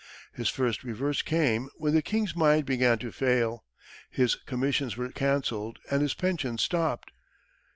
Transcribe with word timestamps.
His 0.33 0.49
first 0.49 0.83
reverse 0.83 1.21
came 1.21 1.69
when 1.77 1.93
the 1.93 2.01
King's 2.01 2.35
mind 2.35 2.65
began 2.65 2.97
to 2.97 3.11
fail. 3.11 3.65
His 4.09 4.33
commissions 4.33 4.97
were 4.97 5.11
cancelled 5.11 5.77
and 5.91 6.01
his 6.01 6.15
pensions 6.15 6.63
stopped. 6.63 7.11